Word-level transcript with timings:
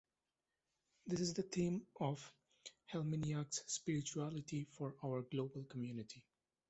This 1.05 1.19
is 1.19 1.35
the 1.35 1.43
theme 1.43 1.85
of 1.99 2.33
Helminiak's 2.91 3.61
"Spirituality 3.67 4.65
for 4.71 4.95
Our 5.03 5.21
Global 5.21 5.63
Community". 5.69 6.25